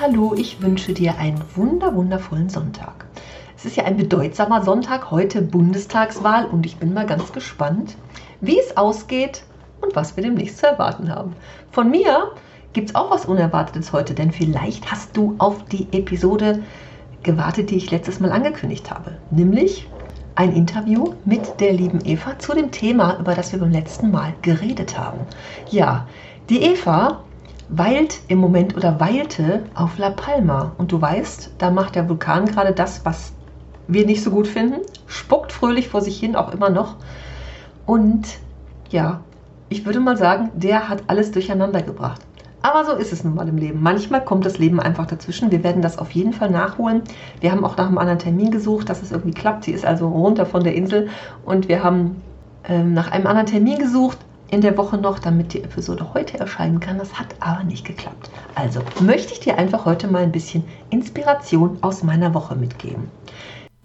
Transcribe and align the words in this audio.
Hallo, 0.00 0.32
ich 0.34 0.62
wünsche 0.62 0.94
dir 0.94 1.18
einen 1.18 1.42
wunder, 1.54 1.94
wundervollen 1.94 2.48
Sonntag. 2.48 3.04
Es 3.54 3.66
ist 3.66 3.76
ja 3.76 3.84
ein 3.84 3.98
bedeutsamer 3.98 4.62
Sonntag, 4.62 5.10
heute 5.10 5.42
Bundestagswahl 5.42 6.46
und 6.46 6.64
ich 6.64 6.78
bin 6.78 6.94
mal 6.94 7.04
ganz 7.04 7.32
gespannt, 7.32 7.96
wie 8.40 8.58
es 8.58 8.78
ausgeht 8.78 9.42
und 9.82 9.94
was 9.94 10.16
wir 10.16 10.24
demnächst 10.24 10.56
zu 10.56 10.66
erwarten 10.66 11.14
haben. 11.14 11.34
Von 11.70 11.90
mir 11.90 12.30
gibt 12.72 12.88
es 12.88 12.94
auch 12.94 13.10
was 13.10 13.26
Unerwartetes 13.26 13.92
heute, 13.92 14.14
denn 14.14 14.32
vielleicht 14.32 14.90
hast 14.90 15.14
du 15.18 15.34
auf 15.36 15.66
die 15.66 15.86
Episode 15.92 16.62
gewartet, 17.22 17.68
die 17.68 17.76
ich 17.76 17.90
letztes 17.90 18.20
Mal 18.20 18.32
angekündigt 18.32 18.90
habe, 18.90 19.18
nämlich 19.30 19.86
ein 20.34 20.54
Interview 20.54 21.12
mit 21.26 21.60
der 21.60 21.74
lieben 21.74 22.00
Eva 22.06 22.38
zu 22.38 22.54
dem 22.54 22.70
Thema, 22.70 23.18
über 23.18 23.34
das 23.34 23.52
wir 23.52 23.58
beim 23.58 23.72
letzten 23.72 24.10
Mal 24.10 24.32
geredet 24.40 24.98
haben. 24.98 25.18
Ja, 25.70 26.06
die 26.48 26.62
Eva 26.62 27.22
weilt 27.70 28.20
im 28.28 28.38
Moment 28.38 28.76
oder 28.76 28.98
weilte 29.00 29.62
auf 29.74 29.96
La 29.98 30.10
Palma. 30.10 30.72
Und 30.78 30.92
du 30.92 31.00
weißt, 31.00 31.52
da 31.58 31.70
macht 31.70 31.94
der 31.94 32.08
Vulkan 32.08 32.46
gerade 32.46 32.72
das, 32.72 33.04
was 33.04 33.32
wir 33.86 34.06
nicht 34.06 34.22
so 34.22 34.30
gut 34.30 34.48
finden. 34.48 34.80
Spuckt 35.06 35.52
fröhlich 35.52 35.88
vor 35.88 36.00
sich 36.00 36.18
hin, 36.18 36.36
auch 36.36 36.52
immer 36.52 36.70
noch. 36.70 36.96
Und 37.86 38.26
ja, 38.90 39.20
ich 39.68 39.86
würde 39.86 40.00
mal 40.00 40.16
sagen, 40.16 40.50
der 40.54 40.88
hat 40.88 41.04
alles 41.06 41.30
durcheinander 41.30 41.82
gebracht. 41.82 42.20
Aber 42.62 42.84
so 42.84 42.92
ist 42.92 43.12
es 43.12 43.24
nun 43.24 43.36
mal 43.36 43.48
im 43.48 43.56
Leben. 43.56 43.82
Manchmal 43.82 44.22
kommt 44.22 44.44
das 44.44 44.58
Leben 44.58 44.80
einfach 44.80 45.06
dazwischen. 45.06 45.50
Wir 45.50 45.64
werden 45.64 45.80
das 45.80 45.96
auf 45.96 46.10
jeden 46.10 46.32
Fall 46.32 46.50
nachholen. 46.50 47.02
Wir 47.40 47.52
haben 47.52 47.64
auch 47.64 47.76
nach 47.76 47.86
einem 47.86 47.98
anderen 47.98 48.18
Termin 48.18 48.50
gesucht, 48.50 48.90
dass 48.90 49.00
es 49.00 49.12
irgendwie 49.12 49.32
klappt. 49.32 49.64
Sie 49.64 49.72
ist 49.72 49.86
also 49.86 50.08
runter 50.08 50.44
von 50.44 50.62
der 50.62 50.74
Insel 50.74 51.08
und 51.44 51.68
wir 51.68 51.82
haben 51.82 52.20
ähm, 52.68 52.92
nach 52.92 53.10
einem 53.12 53.26
anderen 53.26 53.46
Termin 53.46 53.78
gesucht 53.78 54.18
in 54.50 54.60
der 54.60 54.76
Woche 54.76 54.98
noch, 54.98 55.18
damit 55.18 55.52
die 55.52 55.62
Episode 55.62 56.12
heute 56.14 56.38
erscheinen 56.38 56.80
kann. 56.80 56.98
Das 56.98 57.18
hat 57.18 57.34
aber 57.40 57.64
nicht 57.64 57.86
geklappt. 57.86 58.30
Also 58.54 58.80
möchte 59.00 59.32
ich 59.32 59.40
dir 59.40 59.56
einfach 59.56 59.84
heute 59.84 60.08
mal 60.08 60.22
ein 60.22 60.32
bisschen 60.32 60.64
Inspiration 60.90 61.78
aus 61.82 62.02
meiner 62.02 62.34
Woche 62.34 62.56
mitgeben. 62.56 63.08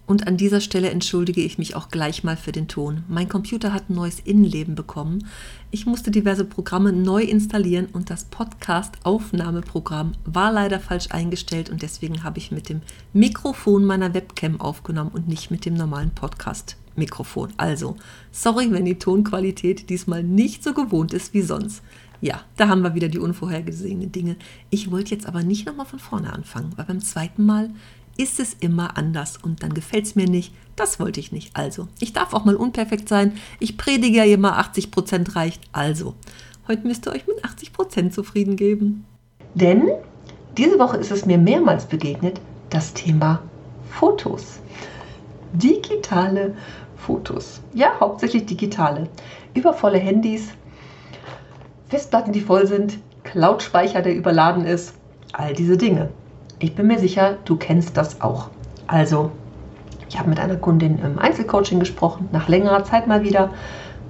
Und 0.08 0.28
an 0.28 0.38
dieser 0.38 0.62
Stelle 0.62 0.92
entschuldige 0.92 1.42
ich 1.42 1.58
mich 1.58 1.76
auch 1.76 1.90
gleich 1.90 2.24
mal 2.24 2.38
für 2.38 2.52
den 2.52 2.68
Ton. 2.68 3.04
Mein 3.08 3.28
Computer 3.28 3.74
hat 3.74 3.90
ein 3.90 3.96
neues 3.96 4.20
Innenleben 4.20 4.76
bekommen. 4.76 5.28
Ich 5.72 5.88
musste 5.88 6.12
diverse 6.12 6.46
Programme 6.46 6.94
neu 6.94 7.24
installieren 7.24 7.88
und 7.92 8.12
das 8.12 8.26
Podcast-Aufnahmeprogramm 8.26 10.12
war 10.26 10.52
leider 10.52 10.80
falsch 10.80 11.08
eingestellt 11.10 11.72
und 11.72 11.82
deswegen 11.82 12.24
habe 12.24 12.38
ich 12.38 12.52
mit 12.52 12.70
dem 12.70 12.82
Mikrofon 13.14 13.84
meiner 13.84 14.14
Webcam 14.14 14.62
aufgenommen 14.62 15.12
und 15.12 15.28
nicht 15.28 15.50
mit 15.50 15.66
dem 15.66 15.74
normalen 15.74 16.12
Podcast. 16.12 16.78
Mikrofon. 16.96 17.54
Also, 17.58 17.96
sorry, 18.32 18.72
wenn 18.72 18.86
die 18.86 19.00
Tonqualität 19.00 19.90
diesmal 19.90 20.24
nicht 20.24 20.64
so 20.64 20.74
gewohnt 20.74 21.14
ist 21.14 21.34
wie 21.34 21.42
sonst. 21.42 21.82
Ja, 22.22 22.42
da 22.58 22.70
haben 22.70 22.82
wir 22.82 22.96
wieder 22.96 23.10
die 23.10 23.20
unvorhergesehenen 23.20 24.12
Dinge. 24.12 24.38
Ich 24.70 24.92
wollte 24.92 25.14
jetzt 25.14 25.28
aber 25.28 25.44
nicht 25.44 25.66
nochmal 25.66 25.86
von 25.86 26.00
vorne 26.00 26.34
anfangen, 26.34 26.74
weil 26.76 26.86
beim 26.86 27.02
zweiten 27.02 27.46
Mal 27.46 27.72
ist 28.18 28.40
es 28.40 28.54
immer 28.54 28.98
anders 28.98 29.38
und 29.38 29.62
dann 29.62 29.74
gefällt 29.74 30.06
es 30.06 30.16
mir 30.16 30.28
nicht. 30.28 30.54
Das 30.76 31.00
wollte 31.00 31.20
ich 31.20 31.32
nicht. 31.32 31.56
Also, 31.56 31.88
ich 32.00 32.14
darf 32.14 32.34
auch 32.34 32.46
mal 32.46 32.56
unperfekt 32.56 33.10
sein. 33.10 33.34
Ich 33.60 33.78
predige 33.78 34.18
ja 34.18 34.26
immer 34.26 34.60
80% 34.60 35.36
reicht. 35.36 35.62
Also, 35.72 36.16
heute 36.68 36.88
müsst 36.88 37.08
ihr 37.08 37.12
euch 37.12 37.28
mit 37.28 37.44
80% 37.44 38.12
zufrieden 38.12 38.56
geben. 38.56 39.06
Denn 39.54 39.90
diese 40.58 40.80
Woche 40.80 40.98
ist 40.98 41.12
es 41.12 41.26
mir 41.26 41.38
mehrmals 41.38 41.86
begegnet, 41.86 42.40
das 42.70 42.94
Thema 42.94 43.42
Fotos. 43.92 44.60
Digitale 45.54 46.56
Fotos. 47.06 47.62
Ja, 47.74 47.92
hauptsächlich 48.00 48.46
digitale. 48.46 49.08
Übervolle 49.54 50.00
Handys, 50.00 50.50
Festplatten, 51.88 52.34
die 52.34 52.42
voll 52.42 52.66
sind, 52.66 52.98
Cloud-Speicher, 53.24 54.02
der 54.02 54.16
überladen 54.16 54.66
ist, 54.66 54.96
all 55.34 55.54
diese 55.54 55.78
Dinge. 55.78 56.10
Ich 56.58 56.74
bin 56.74 56.88
mir 56.88 56.98
sicher, 56.98 57.38
du 57.46 57.58
kennst 57.58 57.96
das 57.96 58.22
auch. 58.22 58.50
Also, 58.88 59.32
ich 60.10 60.18
habe 60.18 60.30
mit 60.30 60.40
einer 60.40 60.56
Kundin 60.56 60.98
im 61.00 61.20
Einzelcoaching 61.20 61.80
gesprochen, 61.80 62.28
nach 62.32 62.48
längerer 62.48 62.84
Zeit 62.84 63.08
mal 63.08 63.24
wieder. 63.24 63.52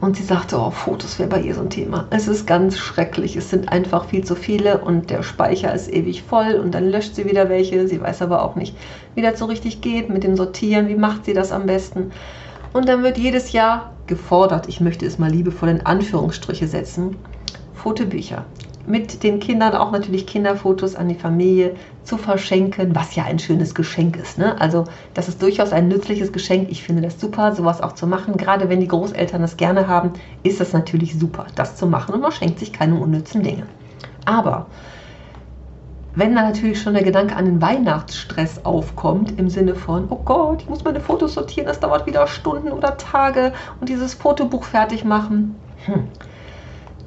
Und 0.01 0.17
sie 0.17 0.23
sagte, 0.23 0.57
oh, 0.57 0.71
Fotos 0.71 1.19
wäre 1.19 1.29
bei 1.29 1.41
ihr 1.41 1.55
so 1.55 1.61
ein 1.61 1.69
Thema. 1.69 2.05
Es 2.11 2.27
ist 2.27 2.45
ganz 2.45 2.77
schrecklich. 2.77 3.35
Es 3.35 3.49
sind 3.49 3.69
einfach 3.69 4.05
viel 4.05 4.23
zu 4.23 4.35
viele 4.35 4.79
und 4.79 5.09
der 5.09 5.23
Speicher 5.23 5.73
ist 5.73 5.91
ewig 5.91 6.23
voll 6.23 6.59
und 6.61 6.75
dann 6.75 6.89
löscht 6.89 7.15
sie 7.15 7.25
wieder 7.25 7.49
welche. 7.49 7.87
Sie 7.87 8.01
weiß 8.01 8.21
aber 8.21 8.43
auch 8.43 8.55
nicht, 8.55 8.75
wie 9.15 9.21
das 9.21 9.39
so 9.39 9.45
richtig 9.45 9.81
geht 9.81 10.09
mit 10.09 10.23
dem 10.23 10.35
Sortieren. 10.35 10.89
Wie 10.89 10.95
macht 10.95 11.25
sie 11.25 11.33
das 11.33 11.51
am 11.51 11.65
besten? 11.65 12.11
Und 12.75 12.89
dann 12.89 13.03
wird 13.03 13.17
jedes 13.17 13.53
Jahr 13.53 13.93
gefordert, 14.05 14.67
ich 14.67 14.81
möchte 14.81 15.05
es 15.05 15.17
mal 15.17 15.31
liebevoll 15.31 15.69
in 15.69 15.85
Anführungsstriche 15.85 16.67
setzen, 16.67 17.15
Fotobücher. 17.73 18.43
Mit 18.85 19.23
den 19.23 19.39
Kindern 19.39 19.75
auch 19.75 19.93
natürlich 19.93 20.27
Kinderfotos 20.27 20.97
an 20.97 21.07
die 21.07 21.15
Familie 21.15 21.77
zu 22.03 22.17
verschenken, 22.17 22.93
was 22.93 23.15
ja 23.15 23.23
ein 23.23 23.39
schönes 23.39 23.75
Geschenk 23.75 24.17
ist. 24.17 24.37
Ne? 24.37 24.59
Also 24.59 24.83
das 25.13 25.29
ist 25.29 25.41
durchaus 25.41 25.71
ein 25.71 25.87
nützliches 25.87 26.33
Geschenk. 26.33 26.69
Ich 26.69 26.83
finde 26.83 27.01
das 27.01 27.17
super, 27.17 27.55
sowas 27.55 27.79
auch 27.79 27.93
zu 27.93 28.07
machen. 28.07 28.35
Gerade 28.35 28.67
wenn 28.67 28.81
die 28.81 28.89
Großeltern 28.89 29.41
das 29.41 29.55
gerne 29.55 29.87
haben, 29.87 30.11
ist 30.43 30.59
das 30.59 30.73
natürlich 30.73 31.17
super, 31.17 31.47
das 31.55 31.77
zu 31.77 31.87
machen. 31.87 32.13
Und 32.13 32.19
man 32.19 32.33
schenkt 32.33 32.59
sich 32.59 32.73
keine 32.73 32.95
unnützen 32.95 33.41
Dinge. 33.41 33.67
Aber 34.25 34.65
wenn 36.15 36.33
dann 36.33 36.45
natürlich 36.45 36.81
schon 36.81 36.93
der 36.93 37.03
Gedanke 37.03 37.35
an 37.35 37.45
den 37.45 37.61
Weihnachtsstress 37.61 38.63
aufkommt, 38.63 39.37
im 39.37 39.49
Sinne 39.49 39.75
von, 39.75 40.07
oh 40.09 40.21
Gott, 40.23 40.61
ich 40.61 40.69
muss 40.69 40.83
meine 40.83 41.01
Fotos 41.01 41.33
sortieren, 41.33 41.67
das 41.67 41.79
dauert 41.79 42.05
wieder 42.05 42.25
Stunden 42.27 42.71
oder 42.71 42.97
Tage 42.97 43.53
und 43.79 43.89
dieses 43.89 44.13
Fotobuch 44.13 44.63
fertig 44.63 45.03
machen, 45.03 45.55
hm. 45.85 46.07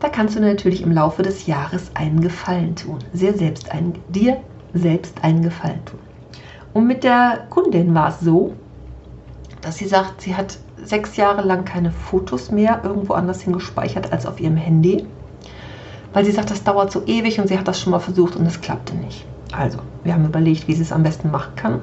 da 0.01 0.09
kannst 0.09 0.37
du 0.37 0.41
natürlich 0.41 0.83
im 0.83 0.93
Laufe 0.93 1.23
des 1.23 1.47
Jahres 1.47 1.91
einen 1.95 2.21
Gefallen 2.21 2.77
tun, 2.77 2.99
sehr 3.15 3.35
selbst 3.35 3.73
ein, 3.73 3.95
dir 4.09 4.39
selbst 4.75 5.25
einen 5.25 5.43
Gefallen 5.43 5.85
tun. 5.87 6.01
Und 6.75 6.87
mit 6.87 7.03
der 7.03 7.47
Kundin 7.49 7.95
war 7.95 8.11
es 8.11 8.21
so, 8.21 8.53
dass 9.63 9.77
sie 9.77 9.89
sagt, 9.89 10.21
sie 10.21 10.37
hat 10.37 10.59
sechs 10.85 11.17
Jahre 11.17 11.43
lang 11.43 11.65
keine 11.65 11.91
Fotos 11.91 12.51
mehr 12.51 12.81
irgendwo 12.85 13.15
anders 13.15 13.41
hingespeichert 13.41 14.13
als 14.13 14.27
auf 14.27 14.39
ihrem 14.39 14.57
Handy 14.57 15.07
weil 16.13 16.25
sie 16.25 16.33
sagt, 16.33 16.51
das 16.51 16.65
dauert 16.65 16.91
so 16.91 17.03
ewig 17.07 17.41
und 17.41 17.49
sie 17.49 17.59
hat 17.59 17.69
das 17.69 17.81
schon 17.81 17.91
mal 17.91 17.99
versucht 17.99 18.37
und 18.37 18.47
es 18.47 18.61
klappte 18.61 18.97
nicht. 18.97 19.27
Also, 19.53 19.79
wir 20.05 20.15
haben 20.15 20.25
überlegt, 20.25 20.69
wie 20.69 20.75
sie 20.75 20.83
es 20.83 20.93
am 20.93 21.03
besten 21.03 21.31
machen 21.31 21.53
kann. 21.57 21.81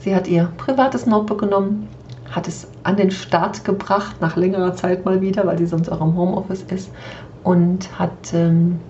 Sie 0.00 0.14
hat 0.14 0.26
ihr 0.26 0.50
privates 0.56 1.06
Notebook 1.06 1.40
genommen, 1.40 1.88
hat 2.30 2.48
es 2.48 2.66
an 2.82 2.96
den 2.96 3.10
Start 3.10 3.64
gebracht, 3.64 4.20
nach 4.20 4.36
längerer 4.36 4.74
Zeit 4.74 5.04
mal 5.04 5.20
wieder, 5.20 5.46
weil 5.46 5.58
sie 5.58 5.66
sonst 5.66 5.90
auch 5.90 6.00
im 6.00 6.16
Homeoffice 6.16 6.62
ist, 6.62 6.90
und 7.44 7.98
hat 7.98 8.32
ähm, 8.32 8.80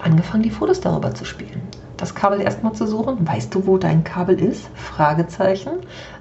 angefangen, 0.00 0.42
die 0.42 0.50
Fotos 0.50 0.80
darüber 0.80 1.14
zu 1.14 1.24
spielen. 1.24 1.62
Das 1.96 2.14
Kabel 2.14 2.40
erstmal 2.40 2.72
zu 2.72 2.86
suchen. 2.86 3.26
Weißt 3.26 3.54
du, 3.54 3.66
wo 3.66 3.78
dein 3.78 4.02
Kabel 4.02 4.40
ist? 4.40 4.68
Fragezeichen. 4.74 5.72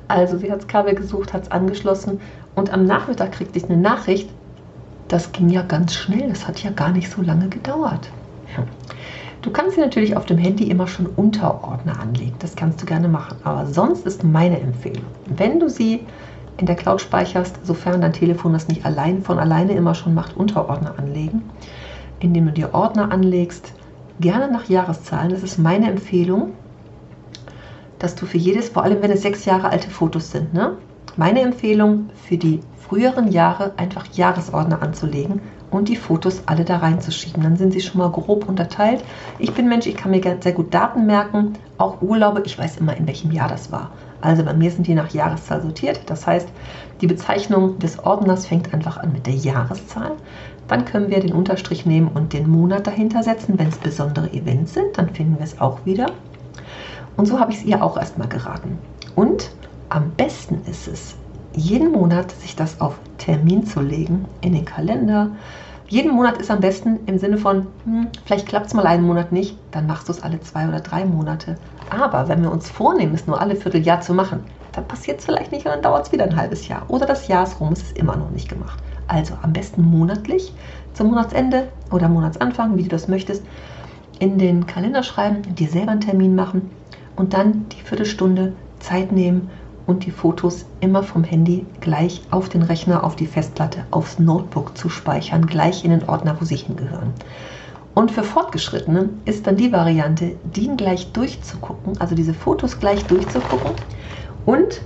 Also 0.08 0.38
sie 0.38 0.52
hat 0.52 0.60
das 0.60 0.68
Kabel 0.68 0.94
gesucht, 0.94 1.34
hat 1.34 1.44
es 1.44 1.52
angeschlossen 1.52 2.20
und 2.56 2.72
am 2.72 2.86
Nachmittag 2.86 3.32
kriegte 3.32 3.58
ich 3.58 3.66
eine 3.66 3.78
Nachricht, 3.78 4.30
das 5.08 5.32
ging 5.32 5.50
ja 5.50 5.62
ganz 5.62 5.94
schnell, 5.94 6.30
das 6.30 6.48
hat 6.48 6.64
ja 6.64 6.72
gar 6.72 6.92
nicht 6.92 7.12
so 7.12 7.22
lange 7.22 7.50
gedauert. 7.50 8.10
Du 9.42 9.52
kannst 9.52 9.76
sie 9.76 9.82
natürlich 9.82 10.16
auf 10.16 10.26
dem 10.26 10.38
Handy 10.38 10.70
immer 10.70 10.88
schon 10.88 11.06
Unterordner 11.06 12.00
anlegen, 12.00 12.36
das 12.40 12.56
kannst 12.56 12.82
du 12.82 12.86
gerne 12.86 13.10
machen. 13.10 13.38
Aber 13.44 13.66
sonst 13.66 14.06
ist 14.06 14.24
meine 14.24 14.60
Empfehlung, 14.60 15.04
wenn 15.26 15.60
du 15.60 15.70
sie 15.70 16.06
in 16.58 16.66
der 16.66 16.76
Cloud 16.76 17.02
speicherst, 17.02 17.66
sofern 17.66 18.00
dein 18.00 18.14
Telefon 18.14 18.54
das 18.54 18.68
nicht 18.68 18.86
allein 18.86 19.22
von 19.22 19.40
alleine 19.40 19.74
immer 19.74 19.96
schon 19.96 20.14
macht, 20.14 20.38
Unterordner 20.38 20.96
anlegen, 20.98 21.44
indem 22.20 22.46
du 22.46 22.52
dir 22.54 22.74
Ordner 22.74 23.12
anlegst, 23.12 23.74
gerne 24.20 24.52
nach 24.52 24.70
Jahreszahlen. 24.70 25.32
Das 25.32 25.44
ist 25.44 25.58
meine 25.58 25.90
Empfehlung, 25.90 26.54
dass 28.00 28.16
du 28.16 28.26
für 28.26 28.38
jedes, 28.38 28.70
vor 28.70 28.84
allem 28.84 29.02
wenn 29.02 29.12
es 29.12 29.24
sechs 29.24 29.44
Jahre 29.46 29.70
alte 29.70 29.90
Fotos 29.90 30.32
sind, 30.32 30.54
ne? 30.54 30.78
Meine 31.18 31.42
Empfehlung 31.42 32.10
für 32.28 32.38
die 32.38 32.62
früheren 32.88 33.32
Jahre 33.32 33.74
einfach 33.78 34.06
Jahresordner 34.14 34.82
anzulegen 34.82 35.42
und 35.72 35.90
die 35.90 35.96
Fotos 35.96 36.44
alle 36.46 36.64
da 36.64 36.78
reinzuschieben. 36.78 37.42
Dann 37.42 37.58
sind 37.58 37.74
sie 37.74 37.82
schon 37.82 38.00
mal 38.00 38.12
grob 38.12 38.48
unterteilt. 38.48 39.04
Ich 39.40 39.54
bin 39.54 39.68
Mensch, 39.68 39.88
ich 39.88 39.96
kann 39.96 40.12
mir 40.12 40.22
sehr 40.40 40.52
gut 40.54 40.74
Daten 40.74 41.06
merken, 41.06 41.54
auch 41.78 42.02
Urlaube. 42.02 42.44
Ich 42.46 42.58
weiß 42.58 42.78
immer, 42.78 42.96
in 42.96 43.08
welchem 43.08 43.32
Jahr 43.32 43.50
das 43.50 43.72
war. 43.72 43.92
Also 44.22 44.44
bei 44.44 44.54
mir 44.54 44.72
sind 44.72 44.88
die 44.88 44.94
nach 44.94 45.12
Jahreszahl 45.12 45.62
sortiert. 45.62 46.02
Das 46.06 46.28
heißt, 46.28 46.48
die 47.02 47.08
Bezeichnung 47.08 47.80
des 47.80 48.00
Ordners 48.00 48.46
fängt 48.46 48.74
einfach 48.74 48.98
an 48.98 49.12
mit 49.12 49.26
der 49.26 49.34
Jahreszahl. 49.34 50.12
Dann 50.68 50.86
können 50.86 51.10
wir 51.10 51.20
den 51.20 51.34
Unterstrich 51.34 51.86
nehmen 51.86 52.10
und 52.14 52.32
den 52.32 52.50
Monat 52.50 52.88
dahinter 52.88 53.24
setzen. 53.24 53.58
Wenn 53.58 53.68
es 53.68 53.78
besondere 53.78 54.32
Events 54.32 54.76
sind, 54.76 54.98
dann 54.98 55.10
finden 55.10 55.38
wir 55.38 55.44
es 55.44 55.60
auch 55.60 55.86
wieder. 55.86 56.06
Und 57.18 57.28
so 57.28 57.40
habe 57.40 57.52
ich 57.52 57.60
es 57.60 57.66
ihr 57.66 57.84
auch 57.84 57.98
erstmal 57.98 58.28
geraten. 58.28 58.78
Und 59.16 59.52
am 59.94 60.10
besten 60.18 60.60
ist 60.66 60.88
es, 60.88 61.16
jeden 61.56 61.92
Monat 61.92 62.32
sich 62.32 62.56
das 62.56 62.82
auf 62.82 62.98
Termin 63.20 63.64
zu 63.64 63.80
legen, 63.80 64.26
in 64.42 64.54
den 64.54 64.66
Kalender. 64.66 65.30
Jeden 65.88 66.16
Monat 66.16 66.38
ist 66.38 66.50
am 66.50 66.62
besten 66.62 67.02
im 67.06 67.20
Sinne 67.20 67.38
von, 67.38 67.68
hm, 67.86 68.08
vielleicht 68.26 68.48
klappt 68.48 68.66
es 68.66 68.74
mal 68.74 68.88
einen 68.88 69.06
Monat 69.06 69.32
nicht, 69.32 69.56
dann 69.70 69.86
machst 69.86 70.08
du 70.08 70.12
es 70.12 70.24
alle 70.24 70.42
zwei 70.42 70.68
oder 70.68 70.80
drei 70.80 71.06
Monate. 71.06 71.58
Aber 71.92 72.28
wenn 72.28 72.42
wir 72.42 72.52
uns 72.52 72.72
vornehmen, 72.72 73.14
es 73.14 73.28
nur 73.28 73.40
alle 73.40 73.56
Vierteljahr 73.56 74.02
zu 74.02 74.16
machen, 74.16 74.40
dann 74.72 74.88
passiert 74.88 75.20
es 75.20 75.26
vielleicht 75.26 75.52
nicht 75.52 75.68
und 75.68 75.72
dann 75.72 75.84
dauert 75.84 76.08
es 76.08 76.12
wieder 76.12 76.24
ein 76.24 76.36
halbes 76.36 76.68
Jahr. 76.68 76.86
Oder 76.88 77.06
das 77.06 77.28
Jahr 77.28 77.44
ist 77.44 77.60
rum, 77.60 77.74
es 77.74 77.84
ist 77.84 77.98
immer 77.98 78.16
noch 78.16 78.32
nicht 78.32 78.50
gemacht. 78.50 78.80
Also 79.08 79.36
am 79.44 79.54
besten 79.54 79.84
monatlich, 79.84 80.56
zum 80.96 81.10
Monatsende 81.10 81.68
oder 81.92 82.10
Monatsanfang, 82.10 82.78
wie 82.78 82.84
du 82.84 82.90
das 82.90 83.08
möchtest, 83.08 83.44
in 84.18 84.40
den 84.40 84.66
Kalender 84.66 85.04
schreiben, 85.04 85.44
dir 85.54 85.70
selber 85.70 85.92
einen 85.92 86.02
Termin 86.02 86.34
machen 86.34 86.72
und 87.16 87.36
dann 87.36 87.68
die 87.70 87.82
Viertelstunde 87.82 88.54
Zeit 88.80 89.12
nehmen 89.12 89.52
und 89.86 90.06
die 90.06 90.12
Fotos 90.12 90.66
immer 90.80 91.04
vom 91.04 91.24
Handy 91.24 91.66
gleich 91.82 92.22
auf 92.32 92.50
den 92.50 92.64
Rechner, 92.64 93.04
auf 93.04 93.16
die 93.16 93.28
Festplatte, 93.28 93.86
aufs 93.92 94.20
Notebook 94.20 94.78
zu 94.78 94.90
speichern, 94.90 95.46
gleich 95.46 95.84
in 95.84 95.92
den 95.92 96.08
Ordner, 96.08 96.38
wo 96.40 96.46
sie 96.46 96.56
hingehören. 96.56 97.14
Und 97.94 98.12
für 98.12 98.24
Fortgeschrittene 98.24 99.10
ist 99.26 99.46
dann 99.46 99.56
die 99.56 99.72
Variante, 99.72 100.36
die 100.56 100.68
gleich 100.76 101.12
durchzugucken, 101.12 102.00
also 102.00 102.16
diese 102.16 102.34
Fotos 102.34 102.80
gleich 102.80 103.04
durchzugucken 103.06 103.72
und 104.46 104.82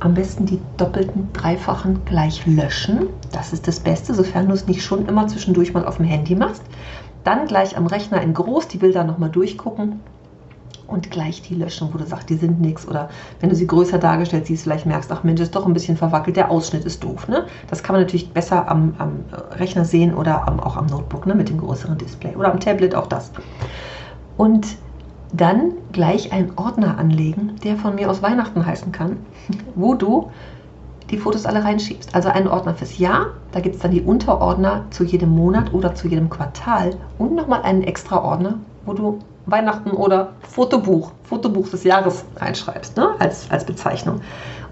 am 0.00 0.14
besten 0.14 0.46
die 0.46 0.60
doppelten, 0.76 1.28
dreifachen 1.32 2.04
gleich 2.04 2.46
löschen. 2.46 3.08
Das 3.32 3.52
ist 3.52 3.66
das 3.66 3.80
Beste, 3.80 4.14
sofern 4.14 4.46
du 4.46 4.54
es 4.54 4.66
nicht 4.66 4.82
schon 4.82 5.06
immer 5.06 5.26
zwischendurch 5.26 5.74
mal 5.74 5.84
auf 5.84 5.96
dem 5.96 6.06
Handy 6.06 6.36
machst. 6.36 6.62
Dann 7.24 7.46
gleich 7.46 7.76
am 7.76 7.86
Rechner 7.86 8.22
in 8.22 8.32
groß 8.32 8.68
die 8.68 8.78
Bilder 8.78 9.04
nochmal 9.04 9.30
durchgucken 9.30 10.00
und 10.88 11.10
gleich 11.10 11.42
die 11.42 11.54
löschen, 11.54 11.90
wo 11.92 11.98
du 11.98 12.04
sagst, 12.04 12.28
die 12.30 12.36
sind 12.36 12.60
nichts. 12.60 12.88
Oder 12.88 13.10
wenn 13.40 13.50
du 13.50 13.54
sie 13.54 13.66
größer 13.66 13.98
dargestellt 13.98 14.46
siehst, 14.46 14.64
vielleicht 14.64 14.86
merkst, 14.86 15.12
ach 15.12 15.22
Mensch, 15.22 15.40
ist 15.40 15.54
doch 15.54 15.66
ein 15.66 15.74
bisschen 15.74 15.96
verwackelt, 15.96 16.36
der 16.36 16.50
Ausschnitt 16.50 16.84
ist 16.84 17.04
doof. 17.04 17.28
Ne? 17.28 17.46
Das 17.68 17.82
kann 17.82 17.94
man 17.94 18.02
natürlich 18.02 18.30
besser 18.30 18.68
am, 18.68 18.94
am 18.98 19.20
Rechner 19.52 19.84
sehen 19.84 20.14
oder 20.14 20.48
am, 20.48 20.58
auch 20.58 20.76
am 20.76 20.86
Notebook 20.86 21.26
ne? 21.26 21.34
mit 21.34 21.50
dem 21.50 21.58
größeren 21.58 21.98
Display 21.98 22.34
oder 22.34 22.50
am 22.50 22.58
Tablet, 22.58 22.94
auch 22.94 23.06
das. 23.06 23.30
Und 24.36 24.66
dann 25.32 25.72
gleich 25.92 26.32
einen 26.32 26.52
Ordner 26.56 26.96
anlegen, 26.96 27.56
der 27.62 27.76
von 27.76 27.94
mir 27.94 28.10
aus 28.10 28.22
Weihnachten 28.22 28.64
heißen 28.64 28.90
kann, 28.90 29.18
wo 29.74 29.94
du 29.94 30.30
die 31.10 31.18
Fotos 31.18 31.46
alle 31.46 31.64
reinschiebst. 31.64 32.14
Also 32.14 32.28
einen 32.28 32.48
Ordner 32.48 32.74
fürs 32.74 32.98
Jahr, 32.98 33.28
da 33.52 33.60
gibt 33.60 33.76
es 33.76 33.82
dann 33.82 33.90
die 33.90 34.02
Unterordner 34.02 34.84
zu 34.90 35.04
jedem 35.04 35.30
Monat 35.30 35.72
oder 35.72 35.94
zu 35.94 36.08
jedem 36.08 36.28
Quartal 36.28 36.96
und 37.18 37.34
nochmal 37.34 37.62
einen 37.62 37.82
extra 37.82 38.22
Ordner, 38.22 38.58
wo 38.84 38.92
du 38.92 39.18
Weihnachten 39.46 39.90
oder 39.90 40.32
Fotobuch, 40.40 41.12
Fotobuch 41.24 41.68
des 41.68 41.84
Jahres 41.84 42.24
reinschreibst, 42.36 42.96
ne? 42.96 43.10
als, 43.18 43.50
als 43.50 43.64
Bezeichnung. 43.64 44.20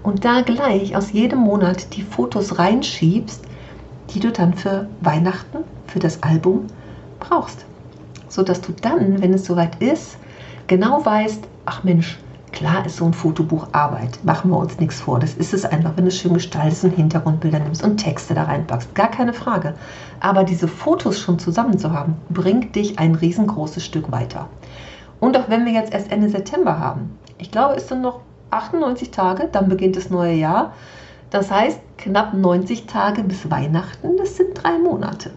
Und 0.03 0.23
da 0.23 0.41
gleich 0.41 0.95
aus 0.95 1.11
jedem 1.11 1.39
Monat 1.39 1.95
die 1.95 2.03
Fotos 2.03 2.59
reinschiebst, 2.59 3.43
die 4.11 4.19
du 4.19 4.31
dann 4.31 4.53
für 4.53 4.87
Weihnachten, 5.01 5.59
für 5.87 5.99
das 5.99 6.21
Album 6.23 6.67
brauchst. 7.19 7.65
Sodass 8.29 8.61
du 8.61 8.73
dann, 8.81 9.21
wenn 9.21 9.33
es 9.33 9.45
soweit 9.45 9.81
ist, 9.81 10.17
genau 10.67 11.03
weißt, 11.03 11.43
ach 11.65 11.83
Mensch, 11.83 12.19
klar 12.57 12.87
ist 12.87 12.97
so 12.97 13.05
ein 13.05 13.13
Fotobuch 13.13 13.67
Arbeit. 13.71 14.17
Machen 14.23 14.49
wir 14.49 14.57
uns 14.57 14.79
nichts 14.79 14.99
vor. 14.99 15.19
Das 15.19 15.35
ist 15.35 15.53
es 15.53 15.63
einfach, 15.63 15.91
wenn 15.95 16.05
du 16.05 16.11
schön 16.11 16.33
gestaltest 16.33 16.83
und 16.85 16.95
Hintergrundbilder 16.95 17.59
nimmst 17.59 17.83
und 17.83 17.97
Texte 17.97 18.33
da 18.33 18.45
reinpackst. 18.45 18.95
Gar 18.95 19.11
keine 19.11 19.33
Frage. 19.33 19.75
Aber 20.21 20.43
diese 20.43 20.67
Fotos 20.67 21.19
schon 21.19 21.37
zusammen 21.37 21.77
zu 21.77 21.93
haben, 21.93 22.15
bringt 22.29 22.75
dich 22.75 22.97
ein 22.97 23.13
riesengroßes 23.13 23.85
Stück 23.85 24.11
weiter. 24.11 24.49
Und 25.19 25.37
auch 25.37 25.49
wenn 25.49 25.65
wir 25.65 25.71
jetzt 25.73 25.93
erst 25.93 26.11
Ende 26.11 26.29
September 26.29 26.79
haben, 26.79 27.15
ich 27.37 27.51
glaube, 27.51 27.75
es 27.75 27.89
sind 27.89 28.01
noch 28.01 28.21
98 28.49 29.11
Tage, 29.11 29.49
dann 29.51 29.69
beginnt 29.69 29.95
das 29.95 30.09
neue 30.09 30.33
Jahr. 30.33 30.73
Das 31.29 31.51
heißt, 31.51 31.79
knapp 31.99 32.33
90 32.33 32.87
Tage 32.87 33.21
bis 33.21 33.51
Weihnachten, 33.51 34.17
das 34.17 34.35
sind 34.35 34.63
drei 34.63 34.79
Monate. 34.79 35.29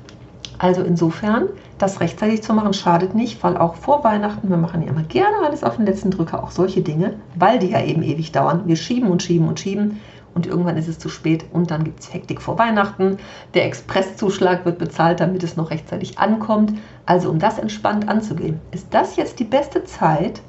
Also 0.60 0.82
insofern, 0.82 1.48
das 1.78 2.00
rechtzeitig 2.00 2.42
zu 2.42 2.52
machen, 2.52 2.74
schadet 2.74 3.14
nicht, 3.14 3.42
weil 3.42 3.56
auch 3.56 3.76
vor 3.76 4.04
Weihnachten, 4.04 4.50
wir 4.50 4.58
machen 4.58 4.82
ja 4.82 4.90
immer 4.90 5.04
gerne 5.04 5.38
alles 5.42 5.64
auf 5.64 5.76
den 5.76 5.86
letzten 5.86 6.10
Drücker, 6.10 6.44
auch 6.44 6.50
solche 6.50 6.82
Dinge, 6.82 7.14
weil 7.34 7.58
die 7.58 7.70
ja 7.70 7.82
eben 7.82 8.02
ewig 8.02 8.30
dauern. 8.30 8.64
Wir 8.66 8.76
schieben 8.76 9.10
und 9.10 9.22
schieben 9.22 9.48
und 9.48 9.58
schieben 9.58 10.00
und 10.34 10.46
irgendwann 10.46 10.76
ist 10.76 10.86
es 10.86 10.98
zu 10.98 11.08
spät 11.08 11.46
und 11.54 11.70
dann 11.70 11.84
gibt 11.84 12.00
es 12.00 12.12
Hektik 12.12 12.42
vor 12.42 12.58
Weihnachten. 12.58 13.16
Der 13.54 13.64
Expresszuschlag 13.64 14.66
wird 14.66 14.78
bezahlt, 14.78 15.20
damit 15.20 15.42
es 15.42 15.56
noch 15.56 15.70
rechtzeitig 15.70 16.18
ankommt. 16.18 16.74
Also 17.06 17.30
um 17.30 17.38
das 17.38 17.58
entspannt 17.58 18.10
anzugehen, 18.10 18.60
ist 18.70 18.88
das 18.90 19.16
jetzt 19.16 19.38
die 19.38 19.44
beste 19.44 19.84
Zeit, 19.84 20.42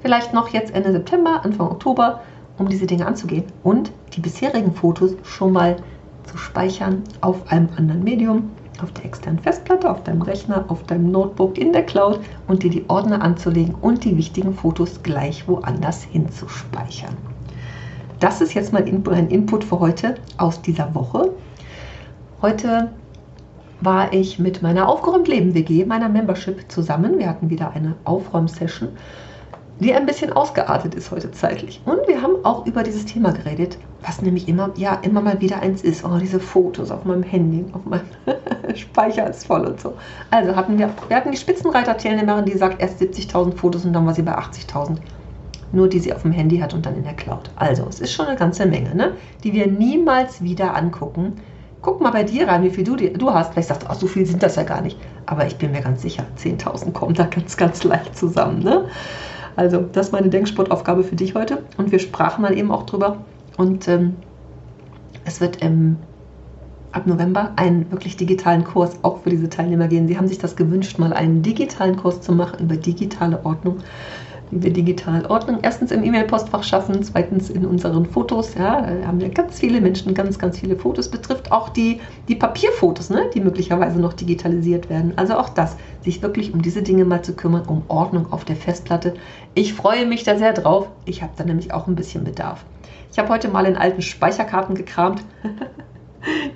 vielleicht 0.00 0.32
noch 0.32 0.48
jetzt 0.48 0.74
Ende 0.74 0.92
September, 0.92 1.44
Anfang 1.44 1.68
Oktober, 1.70 2.22
um 2.56 2.66
diese 2.70 2.86
Dinge 2.86 3.06
anzugehen 3.06 3.44
und 3.62 3.92
die 4.14 4.20
bisherigen 4.20 4.72
Fotos 4.72 5.16
schon 5.22 5.52
mal 5.52 5.76
zu 6.24 6.38
speichern 6.38 7.04
auf 7.20 7.52
einem 7.52 7.68
anderen 7.76 8.02
Medium, 8.02 8.52
auf 8.82 8.92
der 8.92 9.04
externen 9.04 9.38
Festplatte, 9.38 9.90
auf 9.90 10.02
deinem 10.02 10.22
Rechner, 10.22 10.64
auf 10.68 10.82
deinem 10.84 11.10
Notebook, 11.10 11.58
in 11.58 11.72
der 11.72 11.84
Cloud 11.84 12.20
und 12.48 12.62
dir 12.62 12.70
die 12.70 12.84
Ordner 12.88 13.22
anzulegen 13.22 13.74
und 13.74 14.04
die 14.04 14.16
wichtigen 14.16 14.54
Fotos 14.54 15.02
gleich 15.02 15.46
woanders 15.48 16.02
hinzuspeichern. 16.04 17.16
Das 18.20 18.40
ist 18.40 18.54
jetzt 18.54 18.72
mal 18.72 18.82
ein 18.82 19.28
Input 19.28 19.64
für 19.64 19.78
heute 19.78 20.14
aus 20.38 20.62
dieser 20.62 20.94
Woche. 20.94 21.32
Heute 22.40 22.90
war 23.80 24.12
ich 24.12 24.38
mit 24.38 24.62
meiner 24.62 24.88
Aufgeräumt 24.88 25.28
Leben 25.28 25.54
WG, 25.54 25.84
meiner 25.84 26.08
Membership, 26.08 26.70
zusammen. 26.70 27.18
Wir 27.18 27.28
hatten 27.28 27.50
wieder 27.50 27.72
eine 27.72 27.94
Aufräumsession, 28.04 28.88
die 29.80 29.92
ein 29.92 30.06
bisschen 30.06 30.32
ausgeartet 30.32 30.94
ist 30.94 31.10
heute 31.10 31.30
zeitlich. 31.30 31.82
Und 31.84 32.08
wir 32.08 32.22
haben 32.22 32.42
auch 32.44 32.66
über 32.66 32.82
dieses 32.82 33.04
Thema 33.04 33.32
geredet, 33.32 33.76
was 34.02 34.22
nämlich 34.22 34.48
immer, 34.48 34.70
ja, 34.76 34.94
immer 35.02 35.20
mal 35.20 35.40
wieder 35.40 35.60
eins 35.60 35.82
ist. 35.82 36.04
Oh, 36.04 36.16
diese 36.18 36.40
Fotos 36.40 36.90
auf 36.90 37.04
meinem 37.04 37.22
Handy, 37.22 37.64
auf 37.72 37.84
meinem 37.84 38.06
Speicher 38.74 39.28
ist 39.28 39.46
voll 39.46 39.66
und 39.66 39.80
so. 39.80 39.94
Also 40.30 40.54
hatten 40.56 40.78
wir, 40.78 40.90
wir 41.08 41.16
hatten 41.16 41.30
die 41.30 41.36
Spitzenreiter-Teilnehmerin, 41.36 42.44
die 42.44 42.56
sagt 42.56 42.80
erst 42.80 43.00
70.000 43.00 43.56
Fotos 43.56 43.84
und 43.84 43.92
dann 43.92 44.06
war 44.06 44.14
sie 44.14 44.22
bei 44.22 44.36
80.000 44.36 44.98
nur 45.72 45.88
die 45.88 45.98
sie 45.98 46.12
auf 46.12 46.22
dem 46.22 46.32
Handy 46.32 46.58
hat 46.58 46.74
und 46.74 46.86
dann 46.86 46.96
in 46.96 47.04
der 47.04 47.14
Cloud. 47.14 47.50
Also, 47.56 47.86
es 47.88 48.00
ist 48.00 48.12
schon 48.12 48.26
eine 48.26 48.36
ganze 48.36 48.66
Menge, 48.66 48.94
ne? 48.94 49.12
die 49.44 49.52
wir 49.52 49.66
niemals 49.66 50.42
wieder 50.42 50.74
angucken. 50.74 51.34
Guck 51.82 52.00
mal 52.00 52.10
bei 52.10 52.24
dir 52.24 52.48
rein, 52.48 52.62
wie 52.62 52.70
viel 52.70 52.84
du, 52.84 52.96
du 52.96 53.32
hast. 53.32 53.52
Vielleicht 53.52 53.68
sagst 53.68 53.82
du, 53.82 53.86
ach, 53.88 53.94
so 53.94 54.06
viel 54.06 54.26
sind 54.26 54.42
das 54.42 54.56
ja 54.56 54.62
gar 54.62 54.80
nicht. 54.80 54.98
Aber 55.26 55.46
ich 55.46 55.56
bin 55.56 55.72
mir 55.72 55.82
ganz 55.82 56.02
sicher, 56.02 56.24
10.000 56.38 56.92
kommen 56.92 57.14
da 57.14 57.24
ganz, 57.24 57.56
ganz 57.56 57.84
leicht 57.84 58.16
zusammen. 58.16 58.62
Ne? 58.62 58.86
Also, 59.54 59.84
das 59.92 60.06
ist 60.06 60.12
meine 60.12 60.28
Denksportaufgabe 60.28 61.04
für 61.04 61.16
dich 61.16 61.34
heute. 61.34 61.62
Und 61.76 61.92
wir 61.92 61.98
sprachen 61.98 62.42
dann 62.44 62.56
eben 62.56 62.72
auch 62.72 62.86
drüber. 62.86 63.18
Und 63.56 63.86
ähm, 63.88 64.16
es 65.24 65.40
wird 65.40 65.62
im, 65.62 65.96
ab 66.96 67.06
November 67.06 67.52
einen 67.56 67.90
wirklich 67.90 68.16
digitalen 68.16 68.64
Kurs 68.64 68.98
auch 69.02 69.20
für 69.20 69.30
diese 69.30 69.48
Teilnehmer 69.48 69.88
gehen. 69.88 70.08
Sie 70.08 70.16
haben 70.16 70.28
sich 70.28 70.38
das 70.38 70.56
gewünscht, 70.56 70.98
mal 70.98 71.12
einen 71.12 71.42
digitalen 71.42 71.96
Kurs 71.96 72.20
zu 72.20 72.32
machen 72.32 72.64
über 72.64 72.76
digitale 72.76 73.44
Ordnung 73.44 73.78
wie 74.50 74.62
wir 74.62 74.72
digital 74.72 75.26
Ordnung 75.26 75.58
erstens 75.62 75.90
im 75.90 76.04
E-Mail-Postfach 76.04 76.62
schaffen, 76.62 77.02
zweitens 77.02 77.50
in 77.50 77.66
unseren 77.66 78.06
Fotos. 78.06 78.54
Ja, 78.54 78.80
da 78.80 79.06
haben 79.06 79.20
wir 79.20 79.28
ganz 79.28 79.58
viele 79.58 79.80
Menschen, 79.80 80.14
ganz, 80.14 80.38
ganz 80.38 80.58
viele 80.58 80.76
Fotos. 80.76 81.10
Betrifft 81.10 81.50
auch 81.52 81.68
die, 81.68 82.00
die 82.28 82.36
Papierfotos, 82.36 83.10
ne, 83.10 83.28
die 83.34 83.40
möglicherweise 83.40 83.98
noch 83.98 84.12
digitalisiert 84.12 84.88
werden. 84.88 85.12
Also 85.16 85.36
auch 85.36 85.48
das, 85.48 85.76
sich 86.02 86.22
wirklich 86.22 86.54
um 86.54 86.62
diese 86.62 86.82
Dinge 86.82 87.04
mal 87.04 87.22
zu 87.22 87.34
kümmern, 87.34 87.64
um 87.66 87.82
Ordnung 87.88 88.32
auf 88.32 88.44
der 88.44 88.56
Festplatte. 88.56 89.14
Ich 89.54 89.74
freue 89.74 90.06
mich 90.06 90.24
da 90.24 90.38
sehr 90.38 90.52
drauf. 90.52 90.88
Ich 91.04 91.22
habe 91.22 91.32
da 91.36 91.44
nämlich 91.44 91.72
auch 91.72 91.86
ein 91.86 91.96
bisschen 91.96 92.24
Bedarf. 92.24 92.64
Ich 93.10 93.18
habe 93.18 93.28
heute 93.28 93.48
mal 93.48 93.66
in 93.66 93.76
alten 93.76 94.02
Speicherkarten 94.02 94.74
gekramt. 94.74 95.22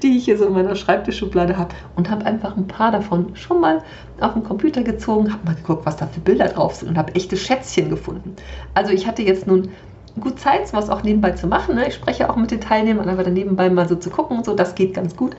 die 0.02 0.16
ich 0.16 0.24
hier 0.24 0.38
so 0.38 0.46
in 0.46 0.52
meiner 0.52 0.76
Schreibtischschublade 0.76 1.56
habe 1.56 1.74
und 1.96 2.10
habe 2.10 2.26
einfach 2.26 2.56
ein 2.56 2.66
paar 2.66 2.92
davon 2.92 3.34
schon 3.34 3.60
mal 3.60 3.82
auf 4.20 4.34
den 4.34 4.44
Computer 4.44 4.82
gezogen, 4.82 5.32
habe 5.32 5.46
mal 5.46 5.54
geguckt, 5.54 5.86
was 5.86 5.96
da 5.96 6.06
für 6.06 6.20
Bilder 6.20 6.48
drauf 6.48 6.74
sind 6.74 6.88
und 6.88 6.98
habe 6.98 7.14
echte 7.14 7.36
Schätzchen 7.36 7.88
gefunden. 7.90 8.36
Also 8.74 8.92
ich 8.92 9.06
hatte 9.06 9.22
jetzt 9.22 9.46
nun 9.46 9.70
gut 10.18 10.40
Zeit, 10.40 10.68
sowas 10.68 10.90
auch 10.90 11.02
nebenbei 11.02 11.32
zu 11.32 11.46
machen. 11.46 11.76
Ne? 11.76 11.88
Ich 11.88 11.94
spreche 11.94 12.28
auch 12.28 12.36
mit 12.36 12.50
den 12.50 12.60
Teilnehmern, 12.60 13.08
aber 13.08 13.22
dann 13.22 13.34
nebenbei 13.34 13.70
mal 13.70 13.88
so 13.88 13.96
zu 13.96 14.10
gucken 14.10 14.38
und 14.38 14.44
so, 14.44 14.54
das 14.54 14.74
geht 14.74 14.94
ganz 14.94 15.16
gut. 15.16 15.36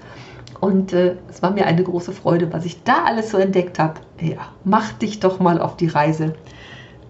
Und 0.59 0.93
äh, 0.93 1.15
es 1.27 1.41
war 1.41 1.51
mir 1.51 1.65
eine 1.65 1.83
große 1.83 2.11
Freude, 2.11 2.53
was 2.53 2.65
ich 2.65 2.83
da 2.83 3.03
alles 3.05 3.31
so 3.31 3.37
entdeckt 3.37 3.79
habe. 3.79 3.95
Ja, 4.19 4.37
mach 4.63 4.93
dich 4.93 5.19
doch 5.19 5.39
mal 5.39 5.59
auf 5.59 5.75
die 5.75 5.87
Reise 5.87 6.35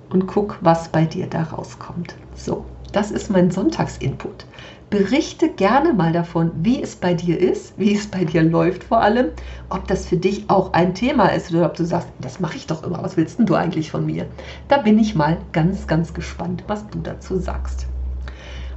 und 0.10 0.28
guck, 0.28 0.58
was 0.62 0.90
bei 0.90 1.06
dir 1.06 1.28
da 1.28 1.44
rauskommt. 1.44 2.16
So, 2.34 2.66
das 2.92 3.12
ist 3.12 3.30
mein 3.30 3.52
Sonntagsinput. 3.52 4.46
Berichte 4.90 5.48
gerne 5.48 5.94
mal 5.94 6.12
davon, 6.12 6.52
wie 6.64 6.84
es 6.84 6.98
bei 6.98 7.14
dir 7.14 7.40
ist, 7.40 7.74
wie 7.78 7.96
es 7.96 8.08
bei 8.08 8.26
dir 8.26 8.44
läuft 8.44 8.84
vor 8.84 9.02
allem, 9.02 9.28
ob 9.70 9.88
das 9.88 10.06
für 10.06 10.18
dich 10.18 10.50
auch 10.50 10.74
ein 10.74 10.94
Thema 10.94 11.28
ist 11.28 11.54
oder 11.54 11.68
ob 11.68 11.76
du 11.76 11.86
sagst, 11.86 12.10
das 12.20 12.42
mache 12.42 12.58
ich 12.58 12.68
doch 12.68 12.84
immer, 12.84 13.02
was 13.02 13.16
willst 13.16 13.40
denn 13.40 13.46
du 13.46 13.56
eigentlich 13.56 13.90
von 13.90 14.06
mir? 14.06 14.26
Da 14.68 14.80
bin 14.80 15.00
ich 15.00 15.16
mal 15.16 15.38
ganz, 15.54 15.88
ganz 15.88 16.14
gespannt, 16.14 16.66
was 16.68 16.86
du 16.90 17.00
dazu 17.00 17.40
sagst. 17.40 17.88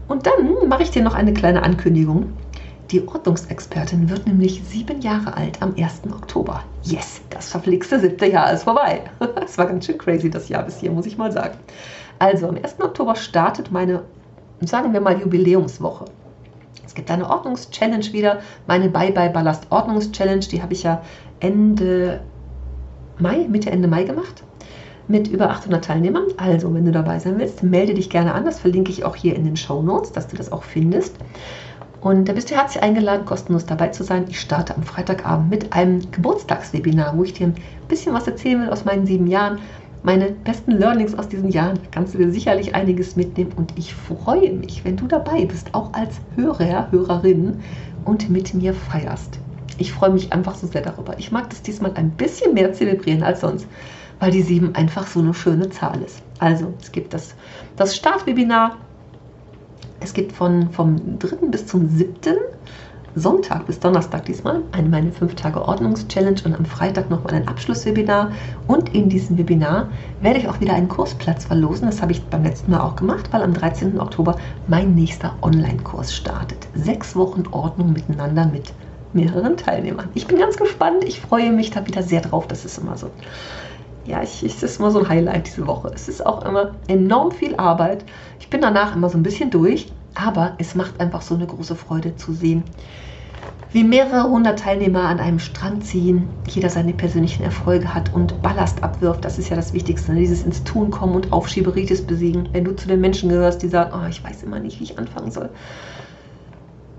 Und 0.06 0.26
dann 0.26 0.68
mache 0.68 0.84
ich 0.84 0.92
dir 0.92 1.02
noch 1.02 1.14
eine 1.14 1.32
kleine 1.32 1.64
Ankündigung. 1.64 2.32
Die 2.90 3.08
Ordnungsexpertin 3.08 4.08
wird 4.08 4.26
nämlich 4.26 4.62
sieben 4.62 5.00
Jahre 5.00 5.36
alt 5.36 5.60
am 5.62 5.74
1. 5.76 6.02
Oktober. 6.12 6.62
Yes, 6.84 7.22
das 7.30 7.48
verflixte 7.48 7.98
siebte 7.98 8.26
Jahr 8.26 8.52
ist 8.52 8.62
vorbei. 8.64 9.00
Es 9.44 9.58
war 9.58 9.66
ganz 9.66 9.86
schön 9.86 9.98
crazy 9.98 10.30
das 10.30 10.48
Jahr 10.48 10.62
bis 10.62 10.78
hier, 10.78 10.92
muss 10.92 11.06
ich 11.06 11.16
mal 11.16 11.32
sagen. 11.32 11.58
Also 12.18 12.48
am 12.48 12.56
1. 12.56 12.80
Oktober 12.80 13.16
startet 13.16 13.70
meine, 13.72 14.02
sagen 14.60 14.92
wir 14.92 15.00
mal, 15.00 15.20
Jubiläumswoche. 15.20 16.06
Es 16.86 16.94
gibt 16.94 17.10
eine 17.10 17.28
Ordnungschallenge 17.28 18.12
wieder, 18.12 18.40
meine 18.66 18.88
Bye 18.88 19.12
Bye 19.12 19.30
Ballast 19.30 19.66
Ordnungschallenge, 19.70 20.46
die 20.46 20.62
habe 20.62 20.74
ich 20.74 20.84
ja 20.84 21.02
Ende 21.40 22.20
Mai, 23.18 23.46
Mitte 23.48 23.70
Ende 23.70 23.88
Mai 23.88 24.04
gemacht 24.04 24.44
mit 25.08 25.28
über 25.28 25.50
800 25.50 25.84
Teilnehmern. 25.84 26.24
Also, 26.36 26.72
wenn 26.74 26.84
du 26.84 26.92
dabei 26.92 27.18
sein 27.18 27.38
willst, 27.38 27.62
melde 27.62 27.94
dich 27.94 28.10
gerne 28.10 28.32
an. 28.34 28.44
Das 28.44 28.60
verlinke 28.60 28.90
ich 28.90 29.04
auch 29.04 29.16
hier 29.16 29.36
in 29.36 29.44
den 29.44 29.56
Show 29.56 29.82
Notes, 29.82 30.12
dass 30.12 30.28
du 30.28 30.36
das 30.36 30.50
auch 30.50 30.62
findest. 30.62 31.16
Und 32.00 32.28
da 32.28 32.34
bist 32.34 32.50
du 32.50 32.54
herzlich 32.54 32.82
eingeladen, 32.82 33.24
kostenlos 33.24 33.64
dabei 33.64 33.88
zu 33.88 34.04
sein. 34.04 34.26
Ich 34.28 34.38
starte 34.40 34.76
am 34.76 34.82
Freitagabend 34.82 35.48
mit 35.48 35.72
einem 35.72 36.10
Geburtstagswebinar, 36.10 37.16
wo 37.16 37.24
ich 37.24 37.32
dir 37.32 37.46
ein 37.46 37.54
bisschen 37.88 38.14
was 38.14 38.26
erzählen 38.26 38.60
will 38.62 38.70
aus 38.70 38.84
meinen 38.84 39.06
sieben 39.06 39.26
Jahren. 39.26 39.58
Meine 40.04 40.30
besten 40.30 40.70
Learnings 40.70 41.18
aus 41.18 41.28
diesen 41.28 41.50
Jahren. 41.50 41.76
Da 41.76 41.82
kannst 41.90 42.14
du 42.14 42.18
dir 42.18 42.30
sicherlich 42.30 42.76
einiges 42.76 43.16
mitnehmen. 43.16 43.52
Und 43.56 43.76
ich 43.76 43.94
freue 43.94 44.52
mich, 44.52 44.84
wenn 44.84 44.96
du 44.96 45.08
dabei 45.08 45.44
bist, 45.44 45.74
auch 45.74 45.92
als 45.92 46.20
Hörer, 46.36 46.92
Hörerin 46.92 47.60
und 48.04 48.30
mit 48.30 48.54
mir 48.54 48.72
feierst. 48.74 49.40
Ich 49.78 49.92
freue 49.92 50.10
mich 50.10 50.32
einfach 50.32 50.54
so 50.54 50.68
sehr 50.68 50.82
darüber. 50.82 51.18
Ich 51.18 51.32
mag 51.32 51.50
das 51.50 51.62
diesmal 51.62 51.92
ein 51.94 52.10
bisschen 52.10 52.54
mehr 52.54 52.72
zelebrieren 52.72 53.24
als 53.24 53.40
sonst 53.40 53.66
weil 54.20 54.30
die 54.30 54.42
7 54.42 54.74
einfach 54.74 55.06
so 55.06 55.20
eine 55.20 55.34
schöne 55.34 55.68
Zahl 55.70 56.00
ist. 56.02 56.22
Also 56.38 56.72
es 56.80 56.92
gibt 56.92 57.14
das, 57.14 57.34
das 57.76 57.96
Startwebinar, 57.96 58.76
es 60.00 60.12
gibt 60.12 60.32
von, 60.32 60.70
vom 60.70 61.18
3. 61.18 61.46
bis 61.48 61.66
zum 61.66 61.88
7. 61.88 62.14
Sonntag 63.16 63.66
bis 63.66 63.78
Donnerstag 63.78 64.24
diesmal 64.24 64.62
eine 64.72 64.88
meine 64.88 65.12
5 65.12 65.36
Tage 65.36 65.62
Ordnungs-Challenge 65.62 66.40
und 66.44 66.54
am 66.54 66.64
Freitag 66.64 67.10
nochmal 67.10 67.34
ein 67.34 67.46
Abschlusswebinar. 67.46 68.32
Und 68.66 68.92
in 68.94 69.08
diesem 69.08 69.38
Webinar 69.38 69.88
werde 70.20 70.40
ich 70.40 70.48
auch 70.48 70.60
wieder 70.60 70.74
einen 70.74 70.88
Kursplatz 70.88 71.44
verlosen. 71.44 71.86
Das 71.86 72.02
habe 72.02 72.12
ich 72.12 72.22
beim 72.24 72.42
letzten 72.42 72.72
Mal 72.72 72.80
auch 72.80 72.96
gemacht, 72.96 73.28
weil 73.30 73.42
am 73.42 73.54
13. 73.54 74.00
Oktober 74.00 74.36
mein 74.66 74.94
nächster 74.94 75.36
Online-Kurs 75.42 76.14
startet. 76.14 76.66
Sechs 76.74 77.14
Wochen 77.14 77.44
Ordnung 77.52 77.92
miteinander 77.92 78.46
mit 78.46 78.72
mehreren 79.12 79.56
Teilnehmern. 79.56 80.08
Ich 80.14 80.26
bin 80.26 80.38
ganz 80.38 80.56
gespannt. 80.56 81.04
Ich 81.04 81.20
freue 81.20 81.52
mich 81.52 81.70
da 81.70 81.86
wieder 81.86 82.02
sehr 82.02 82.20
drauf. 82.20 82.48
Das 82.48 82.64
ist 82.64 82.78
immer 82.78 82.96
so 82.96 83.10
ja, 84.06 84.22
ich, 84.22 84.42
es 84.42 84.62
ist 84.62 84.78
immer 84.78 84.90
so 84.90 85.00
ein 85.00 85.08
Highlight 85.08 85.46
diese 85.46 85.66
Woche. 85.66 85.90
Es 85.94 86.08
ist 86.08 86.24
auch 86.24 86.44
immer 86.44 86.72
enorm 86.88 87.30
viel 87.30 87.56
Arbeit. 87.56 88.04
Ich 88.38 88.50
bin 88.50 88.60
danach 88.60 88.94
immer 88.94 89.08
so 89.08 89.16
ein 89.16 89.22
bisschen 89.22 89.50
durch, 89.50 89.90
aber 90.14 90.54
es 90.58 90.74
macht 90.74 91.00
einfach 91.00 91.22
so 91.22 91.34
eine 91.34 91.46
große 91.46 91.76
Freude 91.76 92.16
zu 92.16 92.32
sehen, 92.32 92.64
wie 93.72 93.82
mehrere 93.82 94.30
hundert 94.30 94.60
Teilnehmer 94.60 95.08
an 95.08 95.18
einem 95.18 95.40
Strand 95.40 95.84
ziehen, 95.84 96.28
jeder 96.46 96.70
seine 96.70 96.92
persönlichen 96.92 97.42
Erfolge 97.42 97.92
hat 97.92 98.14
und 98.14 98.40
Ballast 98.40 98.84
abwirft. 98.84 99.24
Das 99.24 99.36
ist 99.36 99.48
ja 99.48 99.56
das 99.56 99.72
Wichtigste, 99.72 100.12
ne? 100.12 100.20
dieses 100.20 100.44
ins 100.44 100.62
Tun 100.62 100.92
kommen 100.92 101.16
und 101.16 101.32
Aufschieberitis 101.32 102.06
besiegen. 102.06 102.48
Wenn 102.52 102.64
du 102.64 102.76
zu 102.76 102.86
den 102.86 103.00
Menschen 103.00 103.30
gehörst, 103.30 103.62
die 103.62 103.68
sagen, 103.68 103.90
oh, 103.92 104.08
ich 104.08 104.22
weiß 104.22 104.44
immer 104.44 104.60
nicht, 104.60 104.78
wie 104.78 104.84
ich 104.84 104.98
anfangen 104.98 105.32
soll. 105.32 105.50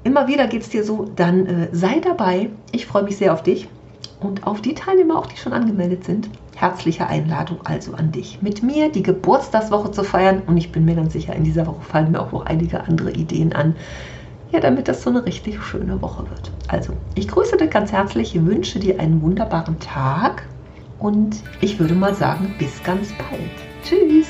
Immer 0.04 0.28
wieder 0.28 0.48
geht 0.48 0.64
es 0.64 0.70
dir 0.70 0.84
so, 0.84 1.10
dann 1.16 1.46
äh, 1.46 1.70
sei 1.72 2.02
dabei. 2.02 2.50
Ich 2.74 2.86
freue 2.86 3.04
mich 3.04 3.16
sehr 3.16 3.32
auf 3.32 3.42
dich 3.42 3.70
und 4.26 4.46
auf 4.48 4.62
die 4.62 4.74
Teilnehmer, 4.74 5.18
auch 5.18 5.28
die 5.28 5.38
schon 5.38 5.54
angemeldet 5.54 6.04
sind. 6.04 6.30
Herzliche 6.56 7.08
Einladung 7.08 7.60
also 7.66 7.94
an 7.94 8.12
dich, 8.12 8.42
mit 8.42 8.64
mir 8.64 8.90
die 8.90 9.04
Geburtstagswoche 9.04 9.92
zu 9.92 10.04
feiern. 10.04 10.42
Und 10.48 10.58
ich 10.58 10.72
bin 10.72 10.86
mir 10.86 10.96
ganz 10.96 11.14
sicher, 11.14 11.36
in 11.36 11.44
dieser 11.44 11.68
Woche 11.68 11.82
fallen 11.82 12.12
mir 12.12 12.20
auch 12.20 12.32
noch 12.32 12.46
einige 12.46 12.84
andere 12.84 13.12
Ideen 13.12 13.54
an. 13.54 13.76
Ja, 14.52 14.60
damit 14.60 14.88
das 14.88 15.04
so 15.04 15.10
eine 15.10 15.26
richtig 15.26 15.62
schöne 15.62 16.02
Woche 16.02 16.24
wird. 16.30 16.52
Also, 16.68 16.94
ich 17.16 17.28
grüße 17.28 17.58
dich 17.58 17.70
ganz 17.70 17.92
herzlich, 17.92 18.34
wünsche 18.46 18.80
dir 18.80 19.00
einen 19.00 19.22
wunderbaren 19.22 19.80
Tag 19.80 20.44
und 21.00 21.38
ich 21.62 21.80
würde 21.80 21.94
mal 21.94 22.16
sagen, 22.16 22.54
bis 22.58 22.82
ganz 22.84 23.10
bald. 23.18 23.52
Tschüss! 23.84 24.25